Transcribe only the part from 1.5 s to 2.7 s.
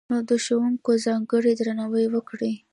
درناوی وکړئ!